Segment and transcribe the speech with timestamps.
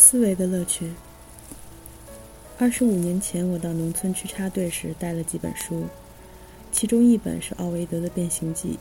[0.00, 0.92] 思维的乐趣。
[2.56, 5.86] 二十五年前，我到农村去插队时，带了几本书，
[6.70, 8.74] 其中一本是奥维德的《变形记》。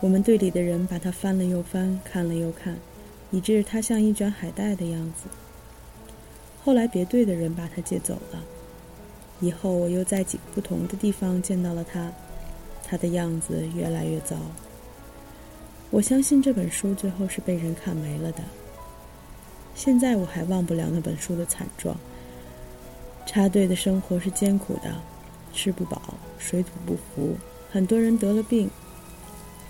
[0.00, 2.76] 我们队里的人把它翻了又翻，看了又看，
[3.30, 5.26] 以致它像一卷海带的样子。
[6.62, 8.44] 后来别队的人把它借走了。
[9.40, 12.12] 以后我又在几个不同的地方见到了它，
[12.86, 14.36] 它的样子越来越糟。
[15.88, 18.44] 我相信这本书最后是被人看没了的。
[19.76, 21.96] 现在我还忘不了那本书的惨状。
[23.26, 24.94] 插队的生活是艰苦的，
[25.52, 27.36] 吃不饱，水土不服，
[27.70, 28.70] 很多人得了病。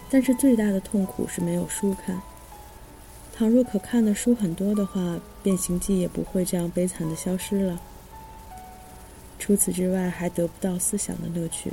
[0.08, 2.22] 但是最大的痛苦是没有书看。
[3.34, 5.00] 倘若可看的书很多的话，
[5.42, 7.80] 《变形记》也不会这样悲惨的消失了。
[9.38, 11.72] 除此之外，还得不到思想的乐趣。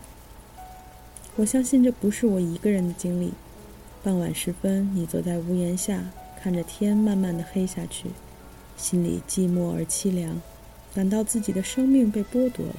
[1.35, 3.31] 我相信这不是我一个人的经历。
[4.03, 6.03] 傍晚时分，你坐在屋檐下。
[6.43, 8.09] 看着天慢慢的黑下去，
[8.75, 10.41] 心里寂寞而凄凉，
[10.93, 12.75] 感到自己的生命被剥夺了。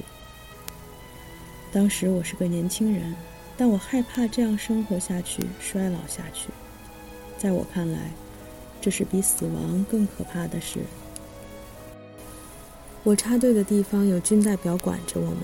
[1.71, 3.15] 当时我是个年轻人，
[3.57, 6.49] 但我害怕这样生活下去，衰老下去。
[7.39, 8.11] 在我看来，
[8.79, 10.81] 这是比死亡更可怕的事。
[13.03, 15.39] 我插队的地方有军代表管着我们，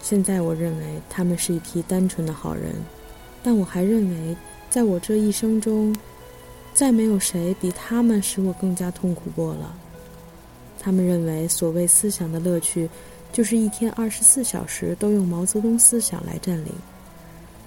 [0.00, 2.72] 现在我认为他们是一批单纯的好人，
[3.42, 4.36] 但我还认为，
[4.70, 5.92] 在我这一生中。
[6.78, 9.74] 再没有谁比他们使我更加痛苦过了。
[10.78, 12.88] 他们认为，所谓思想的乐趣，
[13.32, 16.72] 就是一天二十四小时都用毛泽东思想来占领。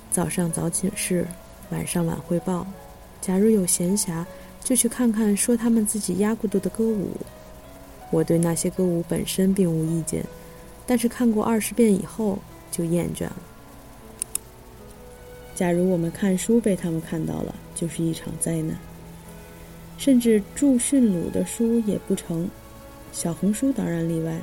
[0.09, 1.27] 早上早寝室，
[1.71, 2.65] 晚上晚汇报。
[3.19, 4.25] 假如有闲暇，
[4.63, 7.09] 就去看看说他们自己压过度的歌舞。
[8.11, 10.23] 我对那些歌舞本身并无意见，
[10.87, 12.39] 但是看过二十遍以后
[12.71, 13.35] 就厌倦了。
[15.53, 18.73] 假如我们看书被他们看到了，就是一场灾难。
[20.01, 22.49] 甚至著训鲁的书也不成，
[23.11, 24.35] 小红书当然例外。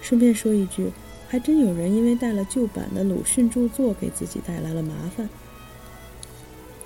[0.00, 0.90] 顺便说一句，
[1.28, 5.28] 还真有人因为带了旧版的鲁迅著作，给自己带来了麻烦。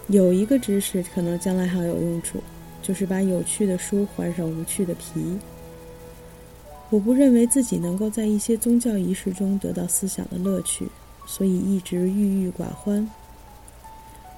[0.09, 2.39] 有一个知识可能将来还有用处，
[2.83, 5.39] 就是把有趣的书换上无趣的皮。
[6.91, 10.87] 我不认为自己能够在一些宗教仪式中得到思想的乐趣，
[11.27, 13.11] 所以一直郁郁寡欢。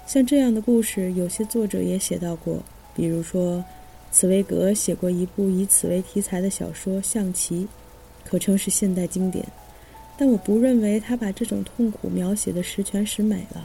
[0.06, 2.62] 像这样的故事，有些作者也写到过。
[2.94, 3.64] 比如说，
[4.10, 7.62] 茨威格写过一部以此为题材的小说《象棋》，
[8.28, 9.44] 可称是现代经典。
[10.16, 13.64] 但我不认为他把这种痛苦描写的十全十美了。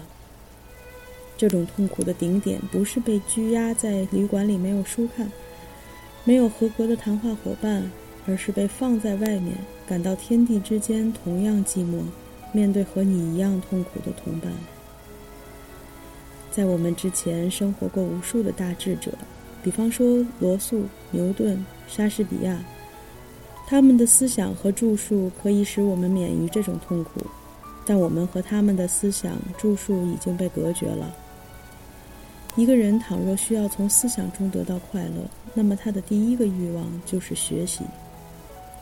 [1.36, 5.32] 这种痛苦的顶点不是被拘押在旅馆里没有书看，
[6.24, 7.92] 没有合格的谈话伙伴，
[8.28, 9.56] 而是被放在外面，
[9.88, 12.04] 感到天地之间同样寂寞，
[12.52, 14.54] 面对和你一样痛苦的同伴。
[16.56, 19.12] 在我们之前生活过无数的大智者，
[19.64, 22.64] 比方说罗素、牛顿、莎士比亚，
[23.66, 27.22] 他们的思想和著述可以使我们免于这种痛苦，
[27.88, 31.12] 但我们和他们的思想著述已经被隔绝了。
[32.56, 37.84] 一个人倘若需要从思想中得到快乐，那么他的第一个欲望就是学习。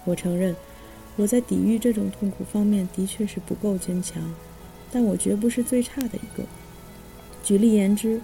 [0.03, 0.53] 我承认，
[1.15, 4.21] 我在抵御这种痛苦方面的确是不够坚强，
[4.91, 6.43] 但我绝不是最差的一个。
[7.43, 8.21] 举例言之，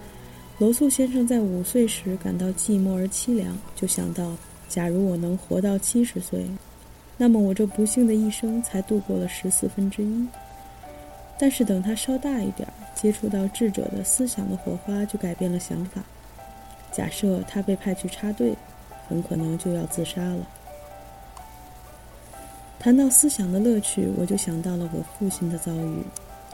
[0.60, 4.32] 罗素先生在五岁时感到寂寞而凄凉，就想到：
[4.70, 6.46] 假如我能活到七十岁，
[7.18, 10.28] 那么我这不幸的一生才度过了十四分之一。
[11.40, 16.02] 但是等他稍大一点，接触到智者的思想的火花，就改变了想法。
[16.92, 18.56] 假设他被派去插队，
[19.08, 20.48] 很可能就要自杀了。
[22.80, 26.04] 谈到思想的乐趣，我就想到了我父亲的遭遇。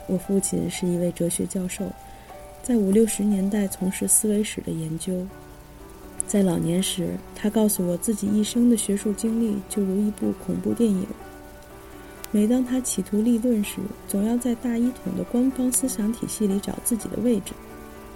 [0.07, 1.85] 我父亲是一位哲学教授。
[2.63, 5.27] 在五六十年代从事思维史的研究，
[6.25, 11.05] 在老年时，他告诉我自己一生的学术经历就如一部恐怖电影。
[12.31, 17.51] 每当他企图立论时，总要在大一统的官方思想体系里找自己的位置，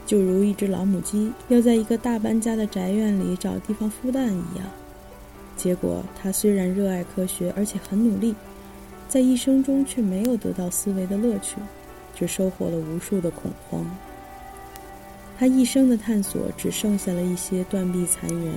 [0.05, 4.65] 就如一只老母鸡要在一个大搬家的宅院里找地方孵蛋一样。
[5.57, 8.33] 结果，他虽然热爱科学，而且很努力，
[9.09, 11.57] 在一生中却没有得到思维的乐趣，
[12.15, 13.85] 只收获了无数的恐慌。
[15.37, 18.51] 他一生的探索只剩下了一些断壁残垣。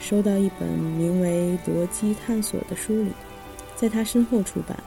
[0.00, 3.10] 收到一本名为《逻辑探索》的书里，
[3.74, 4.78] 在他身后出版。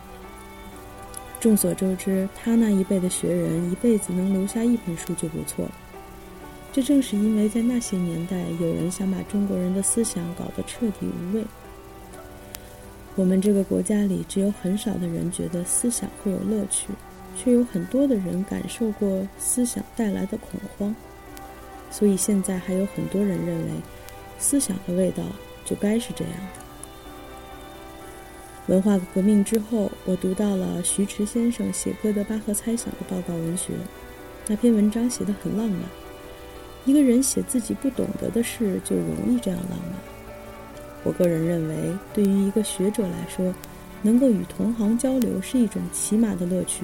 [1.40, 5.68] 众所周知，他那一辈的学人一辈子能留下一本书就不错。
[6.72, 11.44] 这正是因为在那些年代，有人想把中国人的思想搞得彻底无味。
[13.16, 16.88] 我们这个国家里，只有很少的人觉得思想会有乐趣，
[17.36, 20.96] 却有很多的人感受过思想带来的恐慌。
[21.92, 23.72] 所以现在还有很多人认为，
[24.40, 25.22] 思想的味道
[25.64, 26.62] 就该是这样的。
[28.74, 33.74] 文化革命之后，我读到了徐迟先生写哥德巴赫猜想的报告文学，
[34.48, 35.82] 那篇文章写得很浪漫。
[36.86, 40.00] 一个人写自己不懂得的事，就容易这样浪漫。
[41.04, 41.76] 我个人认为，
[42.14, 43.54] 对于一个学者来说，
[44.02, 46.84] 能够与同行交流是一种起码的乐趣。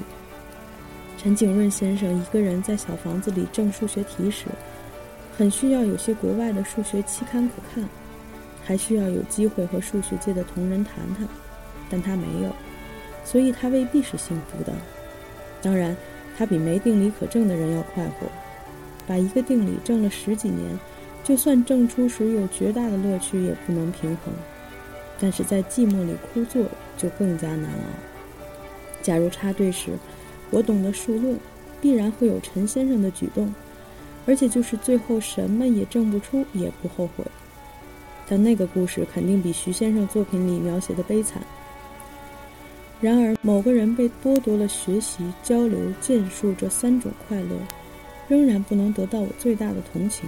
[1.17, 4.45] 陈景润先生一个人在小房子里正数学题时，
[5.37, 7.87] 很需要有些国外的数学期刊可看，
[8.63, 11.27] 还需要有机会和数学界的同仁谈谈。
[11.89, 12.51] 但他没有，
[13.23, 14.73] 所以他未必是幸福的。
[15.61, 15.95] 当然，
[16.35, 18.27] 他比没定理可证的人要快活。
[19.05, 20.77] 把一个定理证了十几年，
[21.23, 24.33] 就算证出时有绝大的乐趣，也不能平衡。
[25.19, 26.65] 但是在寂寞里枯坐，
[26.97, 28.49] 就更加难熬。
[29.01, 29.91] 假如插队时，
[30.49, 31.39] 我懂得数论，
[31.79, 33.53] 必然会有陈先生的举动，
[34.27, 37.25] 而且就是最后什么也挣不出，也不后悔。
[38.27, 41.41] 但那个故事肯定比徐先生作品里描写的悲惨。
[42.99, 47.55] 然而，某个人被剥夺了学习、交流、建树这三种快乐，
[48.27, 50.27] 仍然不能得到我最大的同情。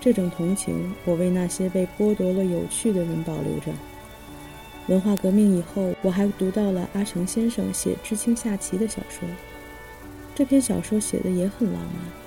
[0.00, 3.72] 这种同情，我为那些被剥夺了有趣的人保留着。
[4.88, 9.26] 文化革命以后，我还读到了阿城先生写知青下棋的小说。
[10.34, 12.17] 这篇小说写的也很浪漫。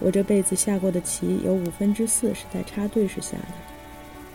[0.00, 3.54] 我这辈子下过的棋，有五分之四是在插队时下的。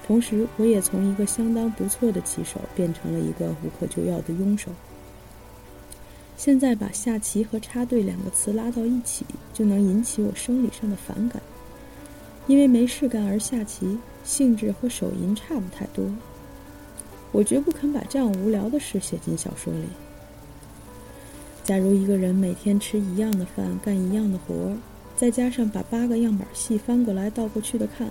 [0.05, 4.71] 同时，我也从一个相当不错的棋手变成了一个无可救药的庸手。
[6.37, 11.41] 现在把下棋和插队两个词拉到一起，就能引起我生理上的反感，
[12.45, 16.05] 因为没事干而下棋，性质和手淫差不太多。
[17.31, 19.87] 我绝不肯把这样无聊的事写进小说里。
[21.63, 24.77] 假如一个人每天吃一样的饭，干一样的活儿，
[25.15, 28.09] 再加上把八个样板戏翻过来倒过去的看。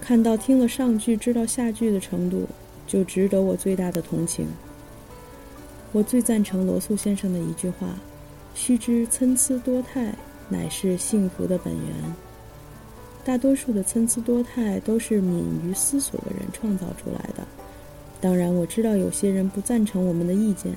[0.00, 2.46] 看到听了上句知道下句的程度，
[2.86, 4.46] 就值得我最大的同情。
[5.92, 7.88] 我最赞成罗素先生的一句话
[8.54, 10.12] ：“须知参差多态
[10.48, 11.94] 乃是幸福的本源。”
[13.24, 17.46] 大多数的参差多态都是敏于思索的人创造出来的。
[18.20, 20.74] 当然，我知道有些人不赞成我们的意见，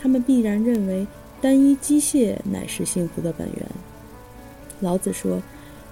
[0.00, 1.06] 他们必然认为
[1.40, 3.66] 单一机械乃是幸福的本源。
[4.80, 5.42] 老子说：“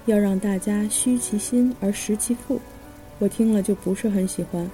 [0.05, 2.61] 要让大家虚其心而实其腹。”
[3.19, 4.69] 我听了就不是很喜欢。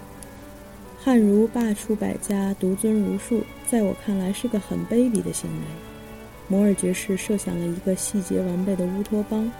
[0.99, 5.57] 汉儒罢黜百家，独尊儒术，在我看来是个很卑鄙的行为。
[6.47, 9.51] 摩尔爵士设想了一个细节完备的乌托邦，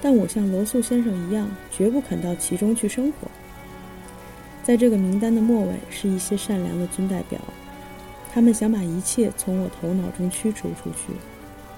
[0.00, 3.28] 但我像罗素先生一样，绝不肯到其中去生活。
[4.62, 7.40] 在这个名单的末尾是一些善良的军代表，
[8.32, 11.12] 他们想把一切从我头脑中驱逐出去，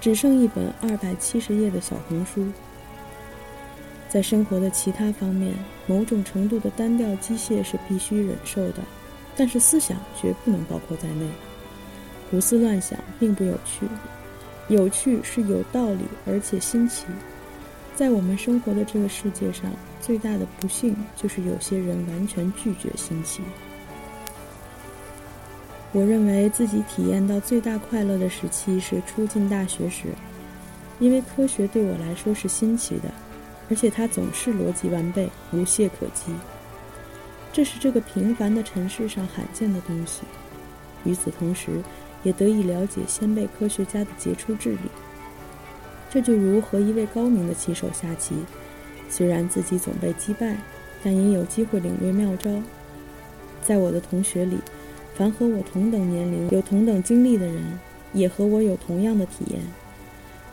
[0.01, 2.47] 只剩一本二百七十页的小红书。
[4.09, 5.53] 在生活的其他方面，
[5.87, 8.83] 某种程度的单调机械是必须忍受的，
[9.37, 11.27] 但是思想绝不能包括在内。
[12.31, 13.87] 胡思乱想并不有趣，
[14.69, 17.05] 有趣是有道理而且新奇。
[17.95, 19.71] 在我们生活的这个世界上，
[20.01, 23.43] 最大的不幸就是有些人完全拒绝新奇。
[25.93, 30.09] 我认为自己体验到最大快乐的时期是初进大学时，
[30.99, 33.11] 因为科学对我来说是新奇的。
[33.71, 36.33] 而且它总是逻辑完备，无懈可击。
[37.53, 40.23] 这是这个平凡的尘世上罕见的东西。
[41.05, 41.83] 与此同时，
[42.23, 44.79] 也得以了解先辈科学家的杰出智力。
[46.09, 48.37] 这就如和一位高明的棋手下棋，
[49.11, 50.57] 虽然自己总被击败，
[51.05, 52.51] 但也有机会领略妙招。
[53.63, 54.57] 在我的同学里，
[55.19, 57.79] 凡和我同等年龄、有同等经历的人，
[58.13, 59.61] 也和我有同样的体验。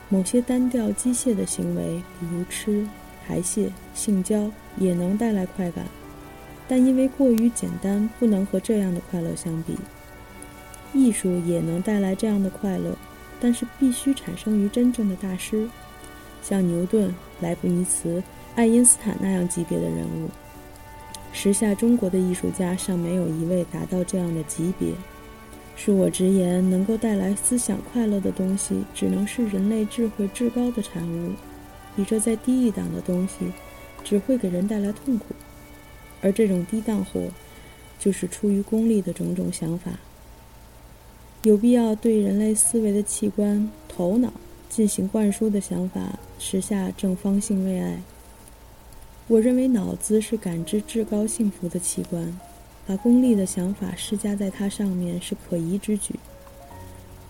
[0.08, 2.86] 某些单调机械的行为，比如吃。
[3.24, 5.84] 排泄、性交也能带来快感，
[6.68, 9.74] 但因为过于简单，不能和这样的快乐相比。
[10.92, 12.96] 艺术也能带来这样的快乐，
[13.40, 15.68] 但是必须产生于真正的大师，
[16.40, 18.22] 像牛顿、莱布尼茨、
[18.54, 20.30] 爱因斯坦那样级别的人物。
[21.38, 24.88] 时下中国的艺术家尚没有一位达到这样的级别。
[25.76, 31.32] 恕我直言，能够带来思想快乐的东西，只能是人类智慧至高的产物。
[31.94, 33.52] 比这再低一档的东西，
[34.02, 35.26] 只会给人带来痛苦，
[36.22, 37.20] 而这种低档货，
[37.98, 39.90] 就是出于功利的种种想法。
[41.42, 44.32] 有必要对人类思维的器官——头脑
[44.70, 48.00] 进行灌输的想法，时下正方兴未艾。
[49.28, 52.40] 我认为脑子是感知至高幸福的器官，
[52.86, 56.14] 把功利的想法施加在它上面是可疑之举。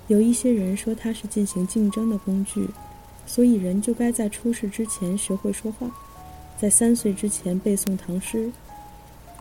[0.09, 2.69] 有一些人说它是进行竞争的工具。
[3.29, 5.91] 所以，人就该在出世之前学会说话，
[6.57, 8.49] 在三岁之前背诵唐诗。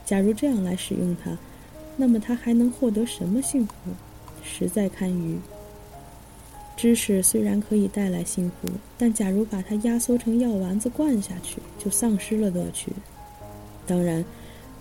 [0.04, 1.38] 假如这样来使用它，
[1.96, 3.74] 那么他还能获得什么幸福？
[4.44, 5.38] 实在堪虞。
[6.76, 12.92] 知识虽然可以带来幸福，但假如把它压缩成药丸子灌下去，就丧失了乐趣。
[13.88, 14.24] 当然，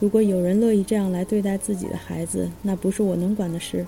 [0.00, 3.86] 如果有人乐意这样来对待自己的孩子，那不是我能管的事。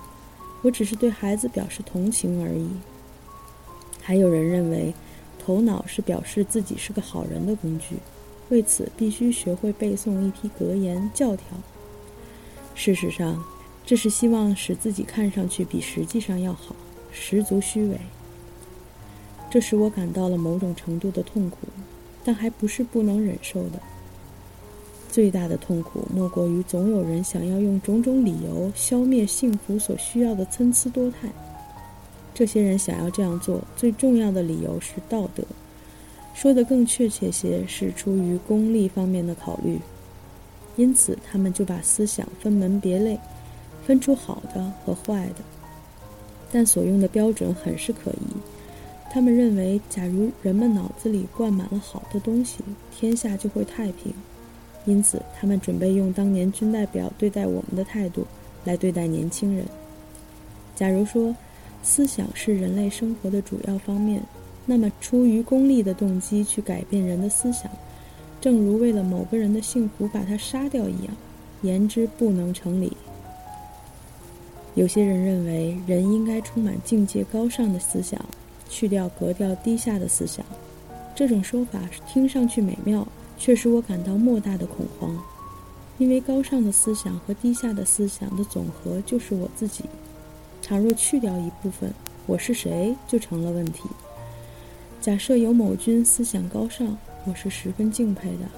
[0.63, 2.67] 我只是对孩子表示同情而已。
[4.01, 4.93] 还有人认为，
[5.37, 7.97] 头脑是表示自己是个好人的工具，
[8.49, 11.45] 为此必须学会背诵一批格言教条。
[12.73, 13.43] 事实上，
[13.85, 16.75] 这是希望使自己看上去比实际上要好，
[17.19, 17.99] 十足虚伪。
[19.49, 21.57] 这使我感到了某种程度的痛苦，
[22.23, 23.79] 但还不是不能忍受的。
[25.09, 31.29] 最大的痛苦莫过于总有人想要用种种理由消灭幸福所需要的参差多态。
[32.35, 35.43] 这些人想要这样做，最重要的理由是道德，
[36.35, 39.79] 说得更确切些，是出于功利方面的考虑。
[40.75, 43.17] 因此，他们就把思想分门别类，
[43.87, 45.56] 分出好的和坏的。
[46.51, 48.37] 但所用的标准很是可疑。
[49.09, 52.59] 他们认为，假如人们脑子里灌满了好的东西，
[52.95, 54.13] 天下就会太平。
[54.85, 58.25] 因此，他们准备用当年军代表对待我们的态度
[58.63, 59.65] 来对待年轻人。
[60.75, 61.35] 假如说
[61.83, 64.21] 思想是人类生活的主要方面，
[64.65, 67.71] 那么出于功利的动机去改变人的思想，
[68.39, 71.13] 正如为了某个人的幸福把他杀掉一样，
[71.63, 72.95] 言之不能成理。
[74.77, 78.23] 有些人认为人应该充满境界高尚的思想，
[78.69, 80.45] 去掉格调低下的思想。
[81.15, 83.05] 这种说法听上去美妙。
[83.39, 85.15] 却使我感到莫大的恐慌，
[85.99, 89.83] 因为高尚的思想和低下的思想的总和就是我自己。
[90.59, 91.93] 倘若去掉一部分，
[92.25, 93.83] 我是谁就成了问题。
[94.99, 98.49] 假设有某君思想高尚，我是十分敬佩的。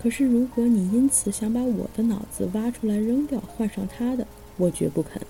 [0.00, 4.24] 可是如果你因此想把我的脑子挖出来扔掉，换上他的，
[4.56, 5.20] 我绝不肯。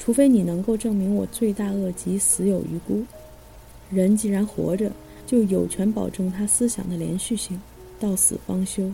[0.00, 3.04] 除非你能够证明我罪大恶极，死有余辜。
[3.90, 4.90] 人既然活着，
[5.26, 7.60] 就有权保证他思想的连续性。
[8.00, 8.90] 到死方休，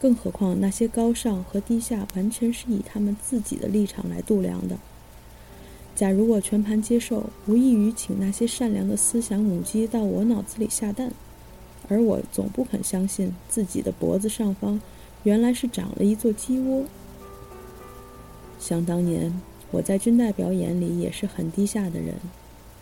[0.00, 4.76] 更何况那些高尚和低下完全是以他们自己的立场来度量的。
[5.94, 11.12] 假如我全盘接受，无异于请那些善良的思想母鸡到我脑子里下蛋，
[11.88, 14.80] 而我总不肯相信自己的脖子上方
[15.22, 16.84] 原来是长了一座鸡窝。
[18.58, 19.32] 想当年，
[19.74, 22.14] 我在军代表眼里也是很低下的人，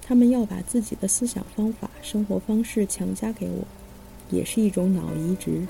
[0.02, 3.64] 他们要把自己的思想方法、生活方式强加给我。
[4.30, 5.66] 也是一种脑移植。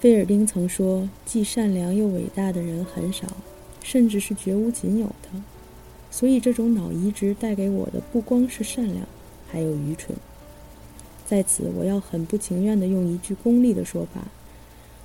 [0.00, 3.26] 菲尔丁曾说：“既善良又伟大的人很少，
[3.82, 5.28] 甚至是绝无仅有的。”
[6.10, 9.06] 所以，这种脑移植带给我的不光是善良，
[9.48, 10.16] 还有愚蠢。
[11.26, 14.22] 在此，我要很不情愿地用一句功利的说法：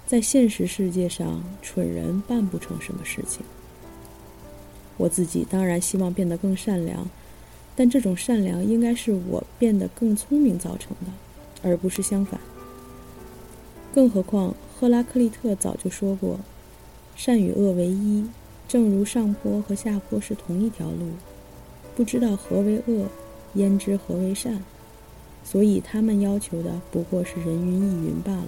[0.07, 3.43] 在现实世界上，蠢人办不成什么事情。
[4.97, 7.09] 我自己当然希望变得更善良，
[7.75, 11.11] 但这种善良应该是我变得更聪明造成的。
[11.65, 12.37] 而不是相反。
[13.93, 16.37] 更何况，赫拉克利特早就说过
[17.15, 18.27] ：“善与恶为一，
[18.67, 21.11] 正如上坡和下坡是同一条路。
[21.95, 23.07] 不知道何为恶，
[23.53, 24.61] 焉知何为善？
[25.45, 28.47] 所以，他们要求的不过是人云亦云罢了。”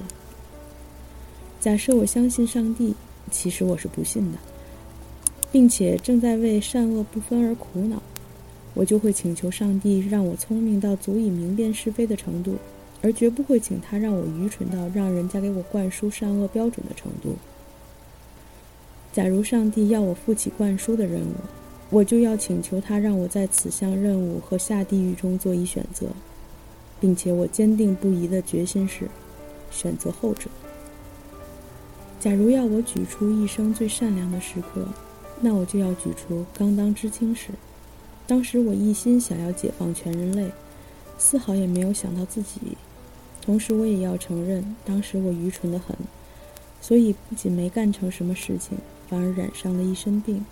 [1.62, 2.94] 假设我相信上帝，
[3.32, 4.38] 其实我是不信的，
[5.56, 8.04] 并且正在为善恶不分而苦恼，
[8.74, 12.56] 我就会请求上帝让我聪明到足以明辨是非的程度。
[13.02, 17.38] 而绝不会请他让我愚蠢到让人家给我灌输善恶标准的程度。
[19.14, 21.36] 假如上帝要我负起灌输的任务，
[21.90, 26.08] 我就要请求他让我在此项任务和下地狱中做一选择，
[27.00, 29.08] 并且我坚定不移的决心是
[29.72, 30.50] 选择后者。
[32.20, 34.86] 假如要我举出一生最善良的时刻，
[35.46, 37.50] 那我就要举出刚当知青时，
[38.25, 40.50] 当时我一心想要解放全人类，
[41.20, 42.60] 丝毫也没有想到自己。
[43.44, 45.96] 同时，我也要承认，当时我愚蠢得很，
[46.82, 48.75] 所以不仅没干成什么事情，
[49.08, 50.44] 反而染上了一身病，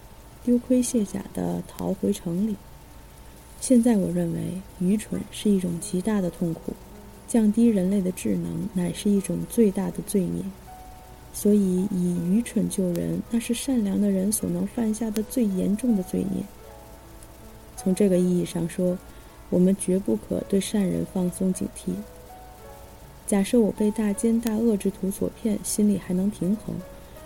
[0.44, 2.56] 丢盔卸甲地逃回城里。
[3.60, 6.76] 现在我认为，愚蠢是一种极大的痛苦，
[7.28, 10.44] 降低人类的智能乃是一种最大的罪孽。
[11.34, 16.44] 所以，以愚蠢救人，那是善良的人所能犯下的最严重的罪孽。
[17.75, 18.98] 从这个意义上说，
[19.50, 21.92] 我们绝不可对善人放松警惕。
[23.25, 26.75] 假设我被大奸大恶之徒所骗，心里还能平衡；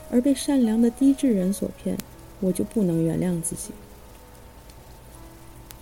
[0.10, 1.98] 而被善良的低智人所骗，
[2.40, 3.72] 我就不能原谅自己。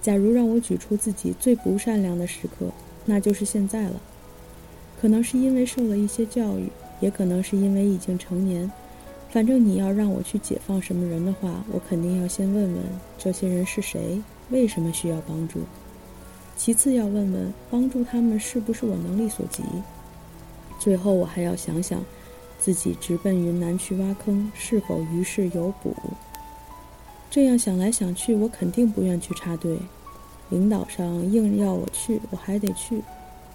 [0.02, 2.72] 假如让我举出自己最不善良的时刻，
[3.06, 4.02] 那就是现在了。
[5.00, 6.70] 可能是因为受了一些教育，
[7.06, 8.70] 也可能是因为已经成年。
[9.30, 12.84] 反正你要让我去解放什么人的话，我肯定要先问问
[13.16, 14.20] 这些人是谁，
[14.50, 15.60] 为什么需要帮助。
[16.58, 19.62] 其次要问问帮助他们是不是我能力所及。
[20.80, 22.04] 最后我还要想想，
[22.58, 25.94] 自己直奔云南去挖坑是否于事有补。
[27.30, 29.78] 这样想来想去，我肯定不愿去插队。
[30.50, 33.04] 领导上硬要我去，我还得去。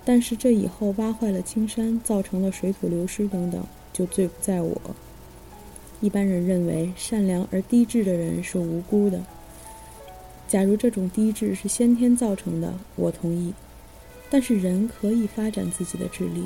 [0.04, 4.80] 但是这以后挖坏了青山，造成了水土流失等等，就罪不在我。
[6.00, 9.20] 一般人认为善良而低智的人是无辜的。
[10.48, 13.52] 假如这种低智是先天造成的，我同意。
[14.30, 16.44] 但是人可以发展自己的智力，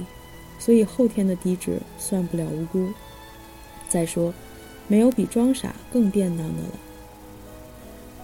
[0.58, 2.88] 所以后天的低智算不了无辜。
[3.88, 4.34] 再说，
[4.88, 6.70] 没有比装傻更便当的了。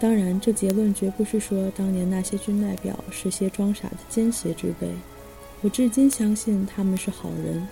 [0.00, 4.88] 当然，这结论绝不是说当年那些军代表是些装傻的奸邪之辈。
[5.62, 7.66] 我至今相信他们是好人。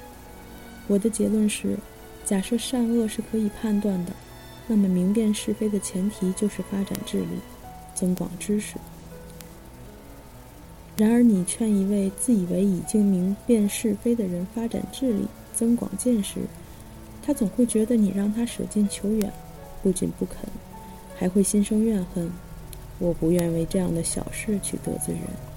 [0.87, 1.77] 我的结论是。
[2.25, 4.13] 假设善恶是可以判断的，
[4.67, 7.41] 那么明辨是非的前提就是发展智力，
[7.95, 8.77] 增广知识。
[10.95, 16.41] 然而，你劝一位自以为已经明辨是非的人发展智力、增广见识，
[17.23, 19.33] 他总会觉得你让他舍近求远，
[19.83, 20.41] 不仅不肯，
[21.17, 22.31] 还会心生怨恨。
[22.99, 25.48] 我不愿为这样的小事去得罪人。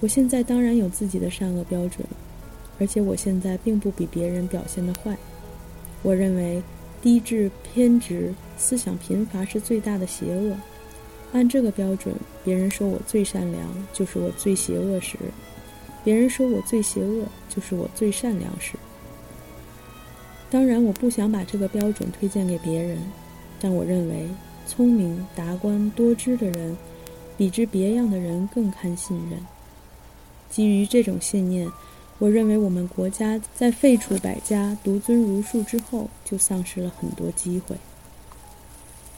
[0.00, 2.04] 我现在当然有自己的善恶标准。
[2.78, 5.14] 而且我现在并不比别人表现的坏。
[6.02, 6.62] 我认为，
[7.02, 10.56] 低智、偏执、思想贫乏是最大的邪恶。
[11.34, 15.18] 按这个标准，别人说我最善良，就是我最邪恶时；
[16.02, 18.78] 别人说我最邪恶，就是我最善良时。
[20.50, 22.96] 当然，我不想把这个标准推荐给别人，
[23.60, 24.26] 但我认为，
[24.66, 26.74] 聪明、达观、多知的人，
[27.36, 29.38] 比之别样的人更堪信任。
[30.50, 31.70] 基于这种信念。
[32.18, 37.74] 我认为我们国家在废除百家、独尊儒术之后，就丧失了很多机会。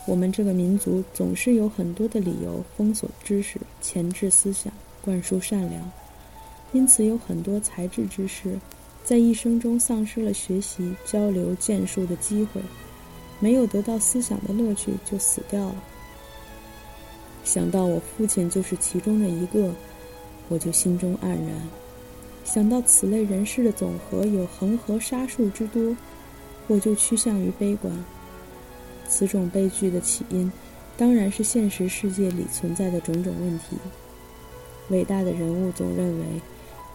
[0.07, 4.73] 我们这个民族总是有很多的理由封锁知识、钳制思想、
[5.05, 5.91] 灌输善良，
[6.73, 8.59] 因此有很多才智之士
[9.05, 12.61] 在一生中丧失了学习、交流、建树的机会，
[13.41, 15.83] 没有得到思想的乐趣就死掉了。
[17.45, 19.75] 想到我父亲就是其中的一个，
[20.53, 21.49] 我就心中黯然。
[22.45, 25.97] 想到此类人士的总和有恒河沙数之多，
[26.67, 27.91] 我就趋向于悲观。
[29.09, 30.53] 此种悲剧的起因，
[30.95, 33.79] 当然是现实世界里存在的种种问题。
[34.91, 36.25] 伟大的人物总认为，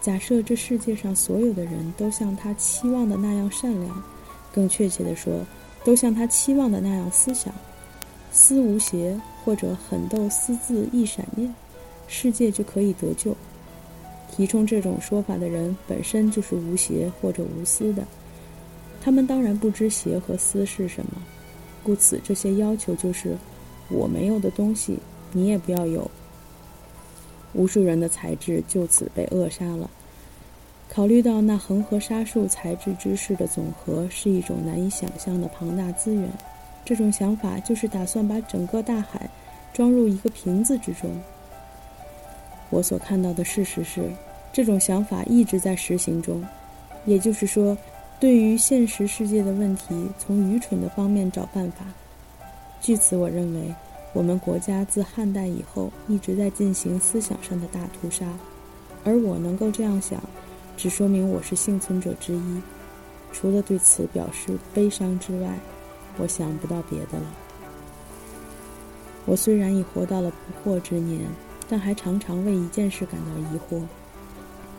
[0.01, 4.03] 假设这世界上所有的人都像他期望的那样善良，
[4.53, 5.43] 更确切地说，
[5.83, 7.51] 都像他期望的那样思想，
[8.31, 11.55] 思无邪或者狠斗私自一闪念，
[12.07, 13.35] 世界就可以得救。
[14.38, 18.06] 提倡这种说法的人本身就是无邪或者无私的，
[19.02, 21.13] 他们当然不知邪和私是什么，
[21.82, 23.36] 故此这些要求就是
[23.89, 25.00] 我没有的东西，
[25.32, 26.12] 你也不要有。
[27.54, 29.89] 无数人的才智就此被扼杀了。
[30.88, 36.30] 考虑到那恒河沙数才智之士的总和是一种难以想象的庞大资源，
[36.86, 39.28] 这种想法就是打算把整个大海
[39.73, 41.10] 装入一个瓶子之中。
[42.69, 44.04] 我所看到的事实是。
[44.51, 46.43] 这种想法一直在实行中，
[47.05, 47.77] 也就是说，
[48.19, 51.86] 对于现实世界的问题，从愚蠢的方面找办法。
[52.81, 53.73] 据此，我认为
[54.13, 58.25] 我们国家自汉代以后一直在进行思想上的大屠杀，
[59.03, 60.19] 而我能够这样想，
[60.75, 62.62] 只说明我是幸存者之一。
[63.31, 65.49] 除了对此表示悲伤之外，
[66.17, 67.25] 我想不到别的了。
[69.25, 70.31] 我虽然已活到了
[70.63, 71.21] 不惑之年，
[71.67, 73.83] 但还常常为一件事感到疑惑。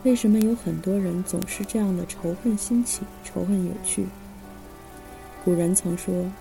[0.03, 4.05] 为什么有很多人总是这样的仇恨兴起，仇恨有趣？
[5.43, 6.31] 古人曾说：“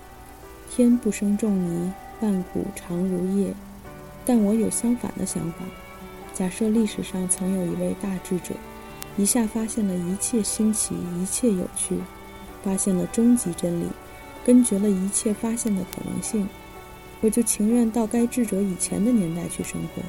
[0.70, 3.52] 天不生仲尼，万古长如夜。”
[4.24, 5.58] 但我有相反的想法。
[6.34, 8.54] 假设历史上曾有一位大智者，
[9.16, 11.96] 一下发现了一切新奇，一切有趣，
[12.62, 13.86] 发现了终极真理，
[14.44, 16.48] 根绝了一切发现的可能性，
[17.22, 20.02] 我就情愿到该智者以前的年代去生活。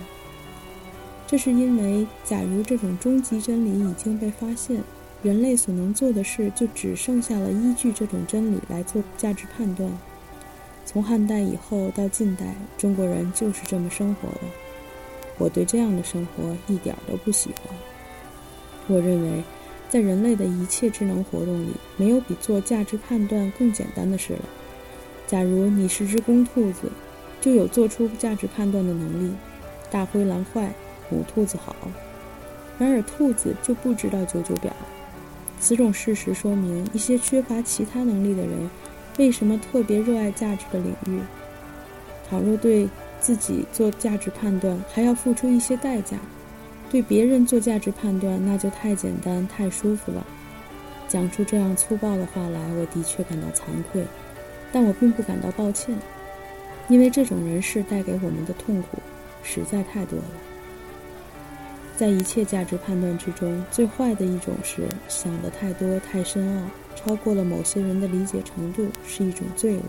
[1.29, 4.81] 这是因为，假如这种终极真理已经被发现，
[5.21, 9.91] 人类所能做的事就只剩下了依据这种真理来做价值判断。
[10.87, 14.39] 从汉代以后到近代，中国人就是这么生活的。
[15.37, 17.77] 我对这样的生活一点都不喜欢。
[18.87, 19.43] 我认为，
[19.87, 24.45] 在人类的一切智能活动里，没有比做价值判断更简单的事了。
[25.27, 26.91] 假如你是只公兔子，
[27.39, 29.31] 就有做出价值判断的能力。
[29.91, 30.73] 大灰狼坏。
[31.09, 31.75] 母兔子好，
[32.77, 34.71] 然而兔子就不知道九九表。
[35.59, 38.69] 此种事实说明，一些缺乏其他能力的人，
[39.17, 41.19] 为什么特别热爱价值的领域。
[42.29, 42.87] 倘若对
[43.19, 46.17] 自己做价值判断，还要付出一些代价；
[46.89, 50.25] 对别人做价值判断，那就太简单、太舒服了。
[51.07, 54.05] 讲出这样粗暴的话来，我的确感到惭愧，
[54.71, 55.93] 但我并不感到抱歉，
[56.87, 58.99] 因为这种人事带给我们的痛苦
[59.43, 60.25] 实在太多了。
[61.99, 69.81] 在一切价值判断之中，最坏的一种是想得太多、太深奥，超过了某些人的理解程度，是一种罪恶。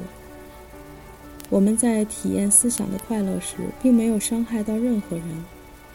[1.51, 5.45] 我们在体验思想的快乐时，并没有伤害到任何人。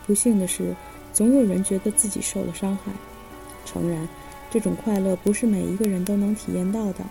[0.08, 0.74] 不幸的是，
[1.12, 2.94] 总有人觉得自己受了伤害。
[3.66, 4.08] 诚然，
[4.50, 7.04] 这种快乐不是每一个人都能体验到的，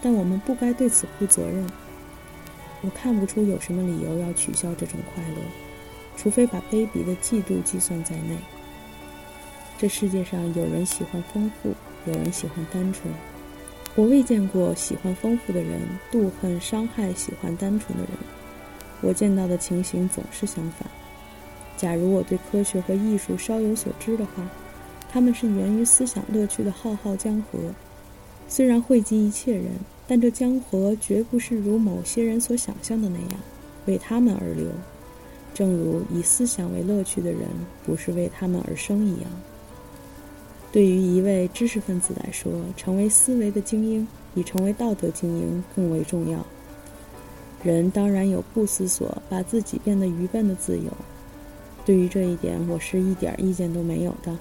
[0.00, 1.66] 但我们不该对此负责任。
[2.82, 5.65] 我看不出有什么理由要取消这种快乐。
[6.16, 8.36] 除非把卑鄙的嫉妒计算在内。
[9.78, 11.74] 这世界上有人喜欢丰富，
[12.06, 13.12] 有人喜欢单纯。
[13.94, 18.12] 我未见过喜欢丰富的人妒恨、伤害喜欢单纯的人。
[19.02, 20.88] 我见到的情形总是相反。
[21.76, 24.46] 假如我对科学和艺术稍有所知的话，
[25.10, 27.58] 他们是源于思想乐趣的浩浩江河。
[28.48, 29.66] 虽然惠及一切人，
[30.06, 33.40] 但这江河绝不是如某些人所想象的那样，
[33.86, 34.66] 为他们而流。
[35.56, 37.48] 正如以思想为乐趣的人
[37.82, 39.30] 不是为他们而生一样，
[40.70, 46.44] 对于一位知识分子来说，成为思维的精英比成为道德精英更为重要。
[47.64, 50.92] 人当然有不思索、把自己变得愚笨的自由。
[51.86, 54.36] 对于这一点，我是一点意见都没有的。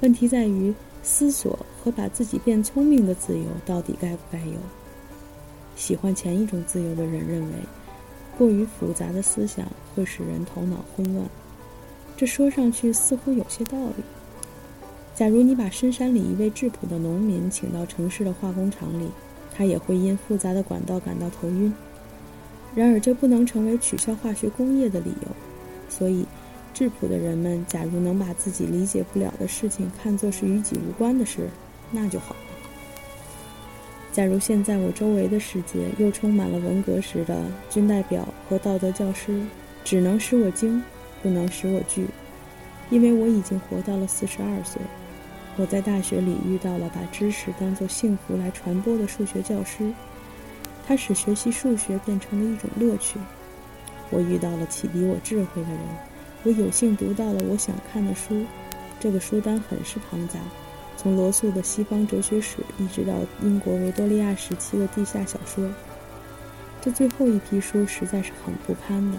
[0.00, 4.54] 问题在于，思索和把自己变聪明的自由到底该不该有？
[5.76, 7.52] 喜欢前一种自由的人认为。
[8.38, 11.28] 过于复杂的思想会使人头脑混乱，
[12.16, 14.04] 这说上去似乎有些道理。
[15.14, 19.08] 假如你把深山里一位质朴的农民请到城市的化工厂里，
[19.52, 21.74] 他也会因复杂的管道感到头晕。
[22.74, 25.28] 然而，这不能成为取消化学工业的理由。
[25.88, 26.24] 所以，
[26.72, 31.48] 质朴的人们假如能把自己理解不了的事情看作是与己无关的事，
[31.90, 32.36] 那就好。
[34.18, 39.40] 假如现在我周围的世界又充满了文革时的军代表和道德教师，
[39.84, 40.82] 只能使我惊，
[41.22, 42.04] 不能使我惧，
[42.90, 44.82] 因为我已经活到了四十二岁。
[45.56, 49.88] 我在大学里遇到了把知识当作幸福来传播的数学教师，
[50.84, 53.20] 他使学习数学变成了一种乐趣。
[54.10, 55.78] 我遇到了启迪我智慧的人，
[56.42, 58.44] 我有幸读到了我想看的书，
[58.98, 60.40] 这个书单很是庞杂。
[61.00, 65.64] 从罗素的西方哲学史，一直到英国维多利亚时期的地下小说，
[66.80, 69.16] 这最后一批书实在是很不堪的，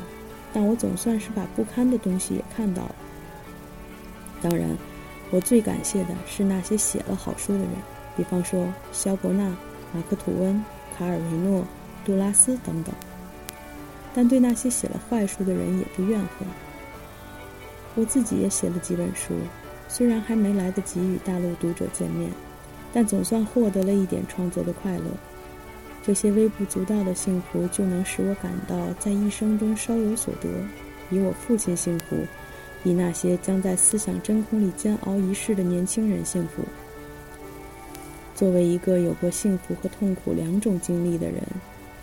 [0.51, 2.95] 但我总算是把不堪的东西也看到了。
[4.41, 4.77] 当然，
[5.31, 7.69] 我最感谢的是那些写了好书的人，
[8.17, 9.47] 比方说肖伯纳、
[9.93, 10.61] 马克吐温、
[10.97, 11.63] 卡尔维诺、
[12.03, 12.93] 杜拉斯等等。
[14.13, 16.45] 但对那些写了坏书的人也不怨恨。
[17.95, 19.33] 我自己也写了几本书。
[19.89, 22.31] 虽然还没来得及与大陆读者见面，
[22.93, 25.03] 但总算获得了一点创作的快乐。
[26.01, 30.47] 这些微不足道的幸福，就能使我感到在一生中稍有所得，
[31.09, 32.15] 比我父亲幸福，
[32.83, 36.63] 比那些将在思想真空里煎熬一世的年轻人幸福。
[38.33, 41.43] 作为一个有过幸福和痛苦两种经历的人，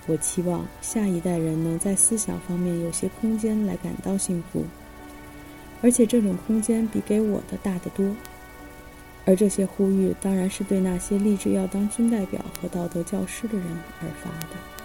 [0.06, 4.62] 我期望下一代人能在思想方面有些空间来感到幸福。
[5.82, 8.14] 而且这种空间比给我的大得多，
[9.24, 13.66] 而这些呼吁当然是对那些立志要当军代表和道德教师的人
[14.00, 14.75] 而发的。